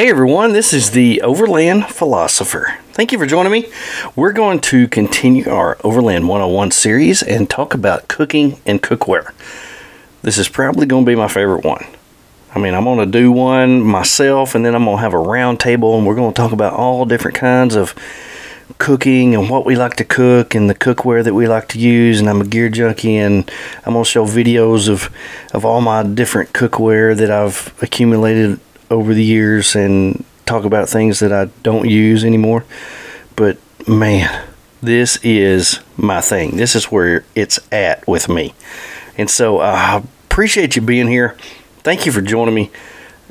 [0.00, 2.78] Hey everyone, this is the Overland Philosopher.
[2.92, 3.70] Thank you for joining me.
[4.16, 9.34] We're going to continue our Overland 101 series and talk about cooking and cookware.
[10.22, 11.84] This is probably going to be my favorite one.
[12.54, 15.18] I mean, I'm going to do one myself and then I'm going to have a
[15.18, 17.94] round table and we're going to talk about all different kinds of
[18.78, 22.20] cooking and what we like to cook and the cookware that we like to use
[22.20, 23.50] and I'm a gear junkie and
[23.84, 25.14] I'm going to show videos of
[25.52, 31.20] of all my different cookware that I've accumulated over the years and talk about things
[31.20, 32.64] that I don't use anymore.
[33.36, 33.58] But
[33.88, 34.48] man,
[34.82, 36.56] this is my thing.
[36.56, 38.54] This is where it's at with me.
[39.16, 41.36] And so I uh, appreciate you being here.
[41.78, 42.70] Thank you for joining me.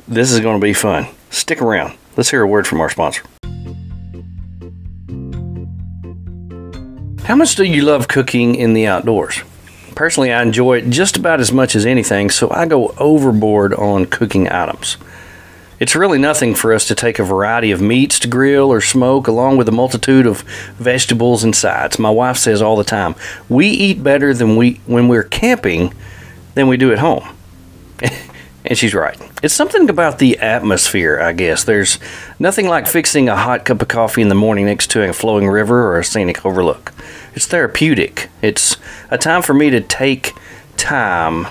[0.08, 1.06] This is going to be fun.
[1.30, 1.96] Stick around.
[2.16, 3.22] Let's hear a word from our sponsor.
[7.24, 9.42] How much do you love cooking in the outdoors?
[9.94, 14.06] Personally, I enjoy it just about as much as anything, so I go overboard on
[14.06, 14.96] cooking items.
[15.80, 19.26] It's really nothing for us to take a variety of meats to grill or smoke,
[19.26, 20.42] along with a multitude of
[20.76, 21.98] vegetables and sides.
[21.98, 23.14] My wife says all the time,
[23.48, 25.94] we eat better than we when we're camping
[26.54, 27.26] than we do at home.
[28.66, 29.18] and she's right.
[29.42, 31.64] It's something about the atmosphere, I guess.
[31.64, 31.98] There's
[32.38, 35.48] nothing like fixing a hot cup of coffee in the morning next to a flowing
[35.48, 36.92] river or a scenic overlook.
[37.34, 38.28] It's therapeutic.
[38.42, 38.76] It's
[39.10, 40.34] a time for me to take
[40.76, 41.46] time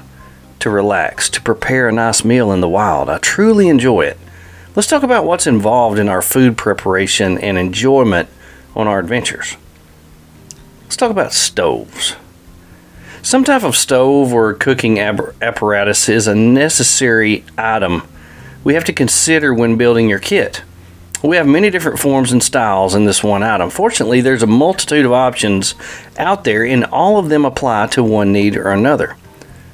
[0.59, 3.09] to relax, to prepare a nice meal in the wild.
[3.09, 4.17] I truly enjoy it.
[4.75, 8.29] Let's talk about what's involved in our food preparation and enjoyment
[8.75, 9.57] on our adventures.
[10.83, 12.15] Let's talk about stoves.
[13.21, 18.03] Some type of stove or cooking apparatus is a necessary item
[18.63, 20.63] we have to consider when building your kit.
[21.23, 23.69] We have many different forms and styles in this one item.
[23.69, 25.75] Fortunately, there's a multitude of options
[26.17, 29.15] out there, and all of them apply to one need or another.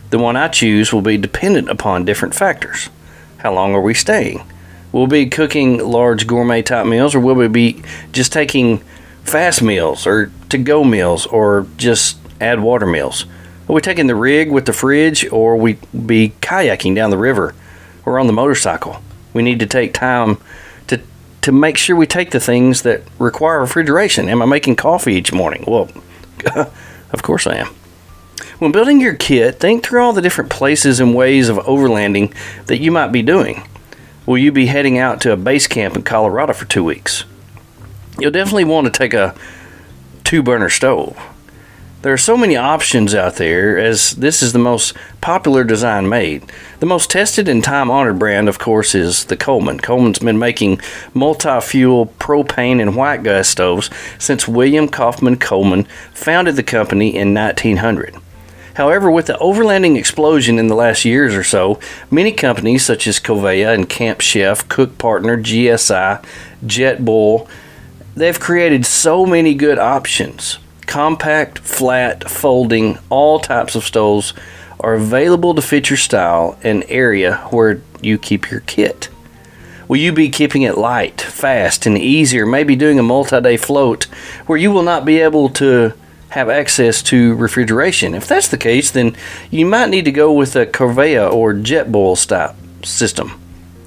[0.09, 2.89] The one I choose will be dependent upon different factors.
[3.37, 4.45] How long are we staying?
[4.91, 8.79] Will we be cooking large gourmet type meals or will we be just taking
[9.23, 13.25] fast meals or to go meals or just add water meals?
[13.67, 15.73] Are we taking the rig with the fridge or we
[16.05, 17.55] be kayaking down the river
[18.05, 19.01] or on the motorcycle?
[19.33, 20.37] We need to take time
[20.87, 21.01] to
[21.41, 24.29] to make sure we take the things that require refrigeration.
[24.29, 25.65] Am I making coffee each morning?
[25.67, 25.89] Well,
[27.11, 27.75] of course I am.
[28.59, 32.33] When building your kit, think through all the different places and ways of overlanding
[32.67, 33.67] that you might be doing.
[34.25, 37.25] Will you be heading out to a base camp in Colorado for two weeks?
[38.17, 39.35] You'll definitely want to take a
[40.23, 41.17] two burner stove.
[42.01, 46.43] There are so many options out there as this is the most popular design made.
[46.79, 49.79] The most tested and time honored brand, of course, is the Coleman.
[49.79, 50.79] Coleman's been making
[51.15, 57.33] multi fuel propane and white gas stoves since William Kaufman Coleman founded the company in
[57.33, 58.15] 1900.
[58.75, 61.79] However, with the overlanding explosion in the last years or so,
[62.11, 66.23] many companies such as Kovea and Camp Chef, Cook Partner, GSI,
[66.65, 67.47] JetBoil,
[68.15, 70.59] they've created so many good options.
[70.87, 74.33] Compact, flat, folding, all types of stoves
[74.81, 79.09] are available to fit your style and area where you keep your kit.
[79.87, 84.03] Will you be keeping it light, fast, and easier, maybe doing a multi day float
[84.47, 85.93] where you will not be able to
[86.35, 88.13] have access to refrigeration.
[88.13, 89.15] If that's the case, then
[89.49, 92.53] you might need to go with a Kovea or JetBoil style
[92.83, 93.39] system.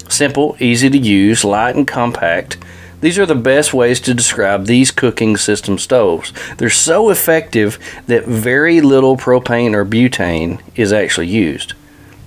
[0.09, 2.57] Simple, easy to use, light and compact.
[3.01, 6.33] These are the best ways to describe these cooking system stoves.
[6.57, 7.77] They're so effective
[8.07, 11.73] that very little propane or butane is actually used.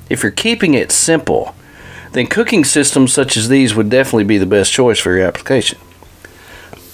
[0.08, 1.52] If you're keeping it simple,
[2.12, 5.78] then cooking systems such as these would definitely be the best choice for your application.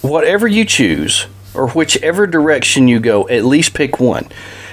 [0.00, 4.28] Whatever you choose, or whichever direction you go, at least pick one.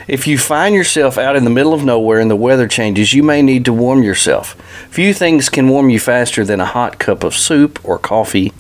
[0.08, 3.24] If you find yourself out in the middle of nowhere and the weather changes, you
[3.24, 4.54] may need to warm yourself.
[4.92, 8.54] Few things can warm you faster than a hot cup of soup or coffee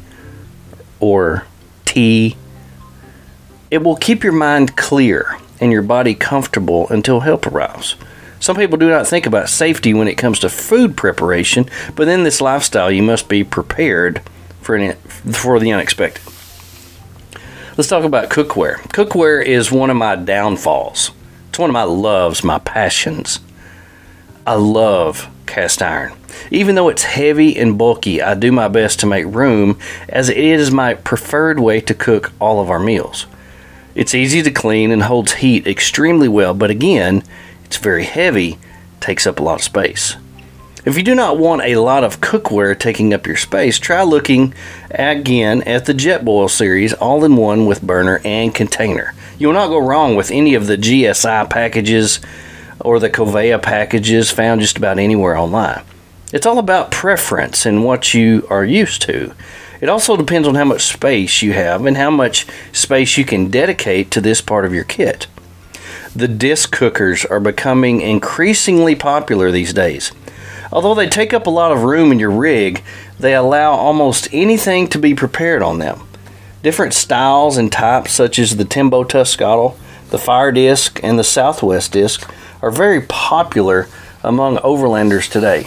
[0.99, 1.45] or
[1.85, 2.35] tea.
[3.69, 7.95] It will keep your mind clear and your body comfortable until help arrives.
[8.39, 12.23] Some people do not think about safety when it comes to food preparation, but in
[12.23, 14.21] this lifestyle, you must be prepared
[14.61, 16.21] for, an, for the unexpected.
[17.77, 18.77] Let's talk about cookware.
[18.93, 21.11] Cookware is one of my downfalls.
[21.49, 23.41] It's one of my loves, my passions.
[24.47, 26.13] I love cast iron.
[26.49, 29.77] Even though it's heavy and bulky, I do my best to make room
[30.07, 33.25] as it is my preferred way to cook all of our meals.
[33.93, 37.23] It's easy to clean and holds heat extremely well, but again,
[37.65, 38.57] it's very heavy,
[39.01, 40.15] takes up a lot of space.
[40.85, 44.53] If you do not want a lot of cookware taking up your space, try looking
[44.91, 49.15] again at the JetBoil series all in one with burner and container.
[49.39, 52.19] You will not go wrong with any of the GSI packages
[52.79, 55.81] or the Kovea packages found just about anywhere online.
[56.31, 59.33] It's all about preference and what you are used to.
[59.81, 63.49] It also depends on how much space you have and how much space you can
[63.49, 65.25] dedicate to this part of your kit.
[66.15, 70.11] The disc cookers are becoming increasingly popular these days.
[70.75, 72.83] Although they take up a lot of room in your rig,
[73.17, 76.05] they allow almost anything to be prepared on them.
[76.63, 79.77] Different styles and types, such as the Timbo Tuscatl,
[80.09, 82.29] the Fire Disc, and the Southwest Disc,
[82.61, 83.87] are very popular
[84.21, 85.61] among overlanders today.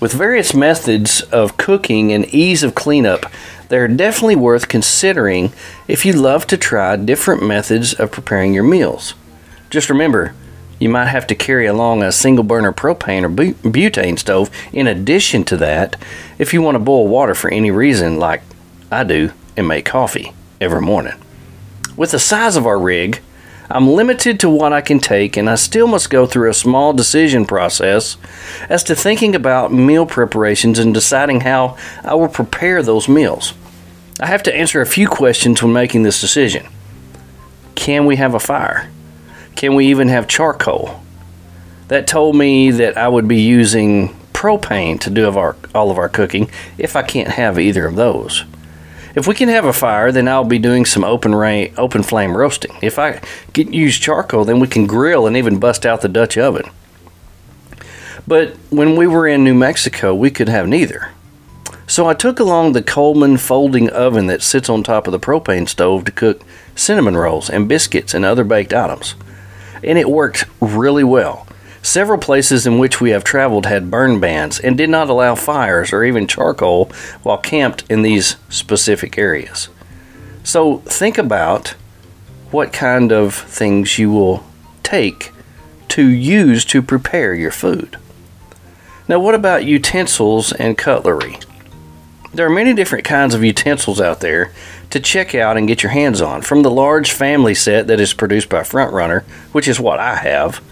[0.00, 3.30] With various methods of cooking and ease of cleanup,
[3.68, 5.52] they're definitely worth considering
[5.86, 9.12] if you love to try different methods of preparing your meals.
[9.68, 10.34] Just remember,
[10.80, 15.44] you might have to carry along a single burner propane or butane stove in addition
[15.44, 15.94] to that
[16.38, 18.42] if you want to boil water for any reason, like
[18.90, 21.14] I do, and make coffee every morning.
[21.96, 23.20] With the size of our rig,
[23.70, 26.92] I'm limited to what I can take, and I still must go through a small
[26.92, 28.16] decision process
[28.68, 33.52] as to thinking about meal preparations and deciding how I will prepare those meals.
[34.18, 36.66] I have to answer a few questions when making this decision.
[37.74, 38.90] Can we have a fire?
[39.60, 41.02] Can we even have charcoal?
[41.88, 46.08] That told me that I would be using propane to do our, all of our
[46.08, 48.46] cooking if I can't have either of those.
[49.14, 51.34] If we can have a fire, then I'll be doing some open
[51.76, 52.74] open flame roasting.
[52.80, 53.20] If I
[53.52, 56.70] can use charcoal, then we can grill and even bust out the Dutch oven.
[58.26, 61.10] But when we were in New Mexico, we could have neither.
[61.86, 65.68] So I took along the Coleman folding oven that sits on top of the propane
[65.68, 66.40] stove to cook
[66.74, 69.16] cinnamon rolls and biscuits and other baked items.
[69.82, 71.46] And it worked really well.
[71.82, 75.92] Several places in which we have traveled had burn bans and did not allow fires
[75.92, 76.86] or even charcoal
[77.22, 79.68] while camped in these specific areas.
[80.44, 81.74] So think about
[82.50, 84.44] what kind of things you will
[84.82, 85.32] take
[85.88, 87.96] to use to prepare your food.
[89.08, 91.38] Now, what about utensils and cutlery?
[92.32, 94.52] There are many different kinds of utensils out there
[94.90, 98.14] to check out and get your hands on, from the large family set that is
[98.14, 100.62] produced by Frontrunner, which is what I have,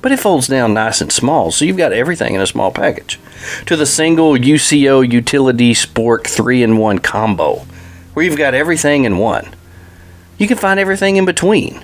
[0.00, 3.18] but it folds down nice and small, so you've got everything in a small package.
[3.66, 7.66] To the single UCO Utility Spork 3 in 1 combo,
[8.14, 9.54] where you've got everything in one.
[10.38, 11.82] You can find everything in between.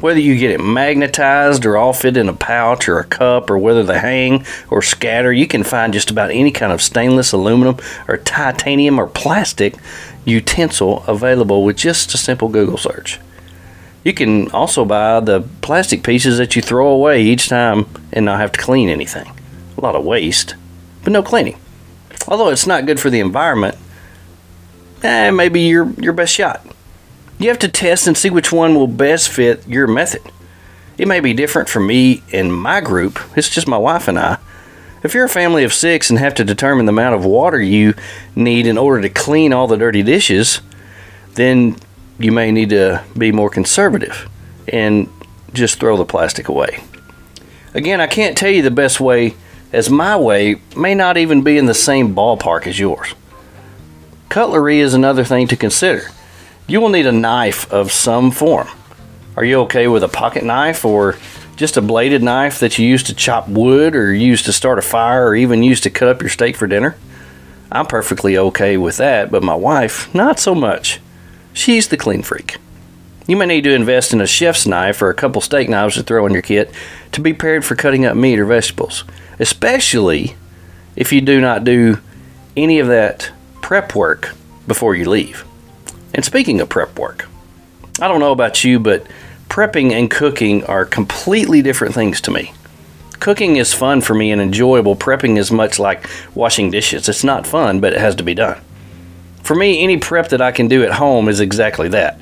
[0.00, 3.58] Whether you get it magnetized or all fit in a pouch or a cup, or
[3.58, 7.78] whether they hang or scatter, you can find just about any kind of stainless, aluminum,
[8.06, 9.74] or titanium or plastic
[10.24, 13.18] utensil available with just a simple Google search.
[14.04, 18.40] You can also buy the plastic pieces that you throw away each time and not
[18.40, 19.30] have to clean anything.
[19.76, 20.54] A lot of waste,
[21.02, 21.58] but no cleaning.
[22.26, 23.76] Although it's not good for the environment,
[25.02, 26.64] eh, maybe your your best shot.
[27.38, 30.22] You have to test and see which one will best fit your method.
[30.96, 33.20] It may be different for me and my group.
[33.36, 34.38] It's just my wife and I.
[35.04, 37.94] If you're a family of six and have to determine the amount of water you
[38.34, 40.60] need in order to clean all the dirty dishes,
[41.34, 41.76] then
[42.18, 44.28] you may need to be more conservative
[44.66, 45.08] and
[45.52, 46.82] just throw the plastic away.
[47.74, 49.36] Again, I can't tell you the best way,
[49.72, 53.14] as my way may not even be in the same ballpark as yours.
[54.28, 56.10] Cutlery is another thing to consider.
[56.68, 58.68] You will need a knife of some form.
[59.36, 61.16] Are you okay with a pocket knife or
[61.56, 64.82] just a bladed knife that you use to chop wood or use to start a
[64.82, 66.94] fire or even use to cut up your steak for dinner?
[67.72, 71.00] I'm perfectly okay with that, but my wife, not so much.
[71.54, 72.58] She's the clean freak.
[73.26, 76.02] You may need to invest in a chef's knife or a couple steak knives to
[76.02, 76.70] throw in your kit
[77.12, 79.04] to be prepared for cutting up meat or vegetables,
[79.38, 80.36] especially
[80.96, 81.96] if you do not do
[82.58, 83.32] any of that
[83.62, 84.34] prep work
[84.66, 85.47] before you leave.
[86.14, 87.28] And speaking of prep work,
[88.00, 89.06] I don't know about you, but
[89.48, 92.52] prepping and cooking are completely different things to me.
[93.20, 94.94] Cooking is fun for me and enjoyable.
[94.94, 97.08] Prepping is much like washing dishes.
[97.08, 98.60] It's not fun, but it has to be done.
[99.42, 102.20] For me, any prep that I can do at home is exactly that.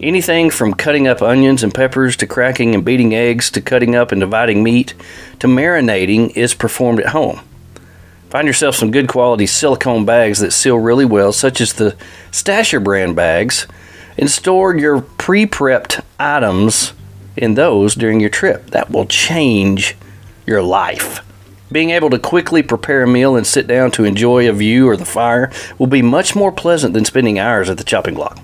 [0.00, 4.12] Anything from cutting up onions and peppers to cracking and beating eggs to cutting up
[4.12, 4.94] and dividing meat
[5.40, 7.40] to marinating is performed at home.
[8.32, 11.94] Find yourself some good quality silicone bags that seal really well, such as the
[12.30, 13.66] Stasher brand bags,
[14.16, 16.94] and store your pre prepped items
[17.36, 18.70] in those during your trip.
[18.70, 19.96] That will change
[20.46, 21.20] your life.
[21.70, 24.96] Being able to quickly prepare a meal and sit down to enjoy a view or
[24.96, 28.38] the fire will be much more pleasant than spending hours at the chopping block.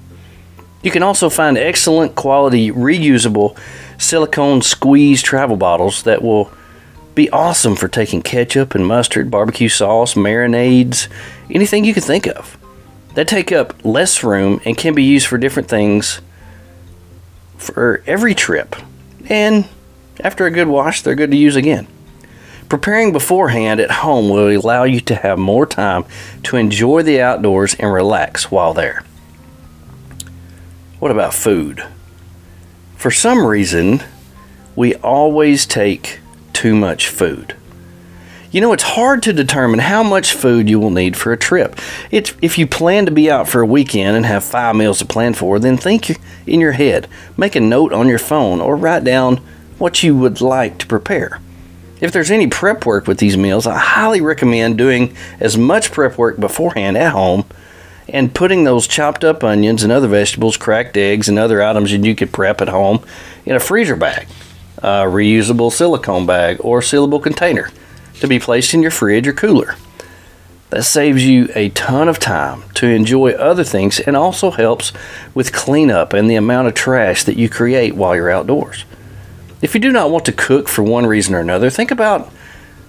[0.82, 3.58] You can also find excellent quality reusable
[3.96, 6.52] silicone squeeze travel bottles that will
[7.18, 11.08] be awesome for taking ketchup and mustard, barbecue sauce, marinades,
[11.50, 12.56] anything you can think of.
[13.14, 16.20] They take up less room and can be used for different things
[17.56, 18.76] for every trip.
[19.28, 19.68] And
[20.20, 21.88] after a good wash, they're good to use again.
[22.68, 26.04] Preparing beforehand at home will allow you to have more time
[26.44, 29.02] to enjoy the outdoors and relax while there.
[31.00, 31.84] What about food?
[32.94, 34.04] For some reason,
[34.76, 36.20] we always take
[36.58, 37.54] too much food.
[38.50, 41.78] You know, it's hard to determine how much food you will need for a trip.
[42.10, 45.04] It's, if you plan to be out for a weekend and have five meals to
[45.04, 49.04] plan for, then think in your head, make a note on your phone, or write
[49.04, 49.36] down
[49.78, 51.40] what you would like to prepare.
[52.00, 56.18] If there's any prep work with these meals, I highly recommend doing as much prep
[56.18, 57.44] work beforehand at home
[58.08, 62.02] and putting those chopped up onions and other vegetables, cracked eggs, and other items that
[62.02, 63.04] you could prep at home
[63.46, 64.26] in a freezer bag,
[64.78, 67.70] a reusable silicone bag, or sealable container
[68.20, 69.76] to be placed in your fridge or cooler.
[70.70, 74.92] That saves you a ton of time to enjoy other things and also helps
[75.34, 78.84] with cleanup and the amount of trash that you create while you're outdoors.
[79.62, 82.30] If you do not want to cook for one reason or another, think about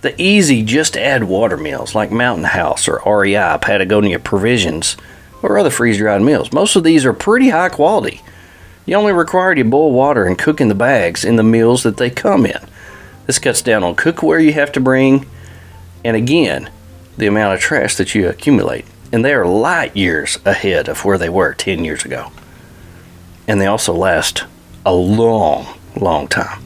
[0.02, 4.96] the easy just add water meals like Mountain House or REI, Patagonia Provisions,
[5.42, 6.52] or other freeze dried meals.
[6.52, 8.22] Most of these are pretty high quality.
[8.90, 11.98] You only require to boil water and cook in the bags in the meals that
[11.98, 12.60] they come in.
[13.28, 15.28] This cuts down on cookware you have to bring,
[16.04, 16.72] and again,
[17.16, 18.86] the amount of trash that you accumulate.
[19.12, 22.32] And they are light years ahead of where they were 10 years ago.
[23.48, 24.46] And they also last
[24.84, 26.60] a long, long time.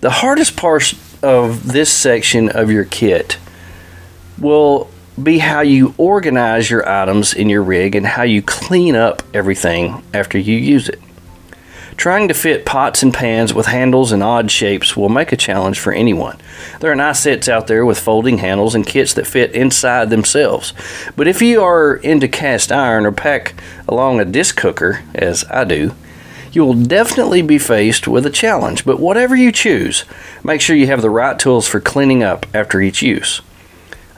[0.00, 3.38] The hardest part of this section of your kit
[4.36, 9.22] will be how you organize your items in your rig and how you clean up
[9.34, 11.00] everything after you use it.
[11.96, 15.78] Trying to fit pots and pans with handles and odd shapes will make a challenge
[15.78, 16.38] for anyone.
[16.80, 20.72] There are nice sets out there with folding handles and kits that fit inside themselves.
[21.14, 23.54] But if you are into cast iron or pack
[23.86, 25.94] along a disc cooker, as I do,
[26.52, 28.84] you will definitely be faced with a challenge.
[28.84, 30.04] But whatever you choose,
[30.42, 33.42] make sure you have the right tools for cleaning up after each use.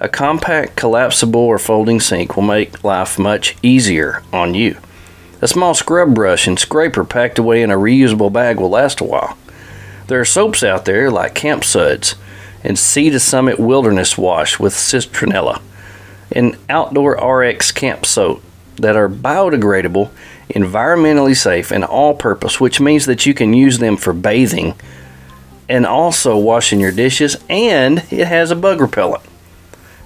[0.04, 4.76] A compact, collapsible, or folding sink will make life much easier on you.
[5.40, 9.04] A small scrub brush and scraper packed away in a reusable bag will last a
[9.04, 9.38] while.
[10.08, 12.16] There are soaps out there like Camp Suds
[12.62, 15.62] and Sea to Summit Wilderness Wash with citronella
[16.30, 18.42] and Outdoor RX Camp Soap
[18.76, 20.10] that are biodegradable,
[20.50, 24.74] environmentally safe, and all purpose, which means that you can use them for bathing
[25.66, 29.24] and also washing your dishes, and it has a bug repellent.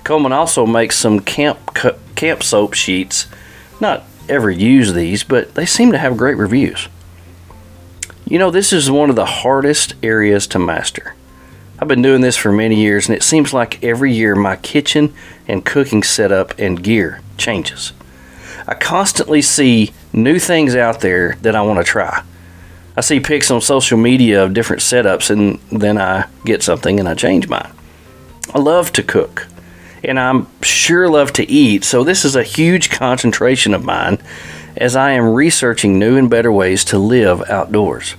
[0.08, 1.76] Coleman also makes some camp
[2.14, 3.26] camp soap sheets,
[3.78, 6.88] not ever use these, but they seem to have great reviews.
[8.24, 11.14] You know, this is one of the hardest areas to master.
[11.78, 15.12] I've been doing this for many years, and it seems like every year my kitchen
[15.46, 17.92] and cooking setup and gear changes.
[18.66, 22.22] I constantly see new things out there that I want to try.
[22.96, 27.06] I see pics on social media of different setups, and then I get something and
[27.06, 27.72] I change mine.
[28.54, 29.47] I love to cook
[30.04, 34.18] and I'm sure love to eat, so this is a huge concentration of mine
[34.76, 38.14] as I am researching new and better ways to live outdoors.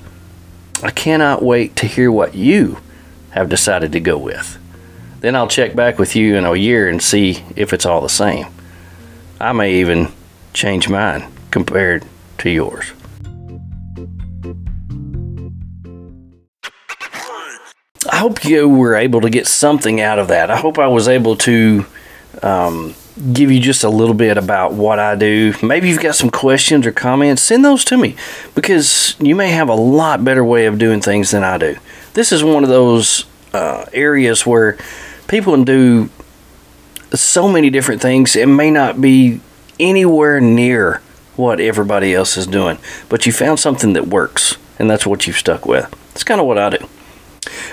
[0.83, 2.79] I cannot wait to hear what you
[3.31, 4.57] have decided to go with.
[5.21, 8.09] Then I'll check back with you in a year and see if it's all the
[8.09, 8.47] same.
[9.39, 10.11] I may even
[10.53, 12.05] change mine compared
[12.39, 12.91] to yours.
[18.19, 20.51] Hope you were able to get something out of that.
[20.51, 21.85] I hope I was able to
[22.43, 22.95] um,
[23.33, 25.53] give you just a little bit about what I do.
[25.63, 28.15] Maybe you've got some questions or comments, send those to me
[28.55, 31.77] because you may have a lot better way of doing things than I do.
[32.13, 34.77] This is one of those uh, areas where
[35.27, 36.09] people can do
[37.13, 38.35] so many different things.
[38.35, 39.41] It may not be
[39.79, 41.01] anywhere near
[41.35, 45.37] what everybody else is doing, but you found something that works, and that's what you've
[45.37, 45.93] stuck with.
[46.11, 46.89] It's kind of what I do.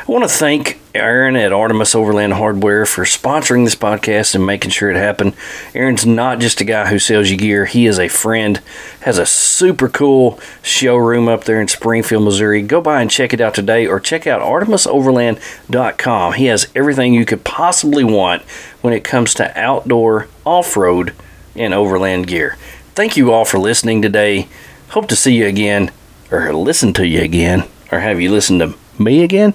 [0.06, 4.70] I want to thank Aaron at Artemis Overland Hardware for sponsoring this podcast and making
[4.70, 5.34] sure it happened.
[5.75, 8.58] Aaron's not just a guy who sells you gear, he is a friend,
[9.00, 12.62] has a super cool showroom up there in Springfield, Missouri.
[12.62, 16.34] Go by and check it out today or check out artemisoverland.com.
[16.34, 18.42] He has everything you could possibly want
[18.82, 21.14] when it comes to outdoor, off road,
[21.56, 22.56] and overland gear.
[22.94, 24.46] Thank you all for listening today.
[24.90, 25.90] Hope to see you again,
[26.30, 29.52] or listen to you again, or have you listened to me again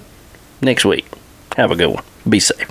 [0.62, 1.06] next week.
[1.56, 2.04] Have a good one.
[2.28, 2.70] Be safe.